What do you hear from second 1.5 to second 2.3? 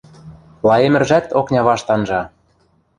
вашт анжа.